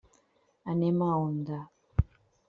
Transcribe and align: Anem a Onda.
Anem 0.73 0.97
a 1.07 1.09
Onda. 1.25 1.59